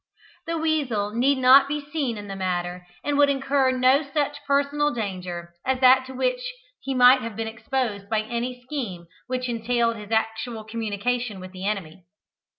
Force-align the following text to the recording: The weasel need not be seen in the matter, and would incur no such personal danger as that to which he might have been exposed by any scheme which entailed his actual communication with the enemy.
The 0.47 0.57
weasel 0.57 1.11
need 1.11 1.37
not 1.37 1.67
be 1.67 1.79
seen 1.79 2.17
in 2.17 2.27
the 2.27 2.35
matter, 2.35 2.87
and 3.03 3.19
would 3.19 3.29
incur 3.29 3.69
no 3.69 4.01
such 4.01 4.43
personal 4.47 4.91
danger 4.91 5.53
as 5.63 5.79
that 5.81 6.07
to 6.07 6.13
which 6.15 6.41
he 6.79 6.95
might 6.95 7.21
have 7.21 7.35
been 7.35 7.45
exposed 7.47 8.09
by 8.09 8.21
any 8.21 8.63
scheme 8.63 9.05
which 9.27 9.47
entailed 9.47 9.97
his 9.97 10.09
actual 10.09 10.63
communication 10.63 11.39
with 11.39 11.51
the 11.51 11.67
enemy. 11.67 12.05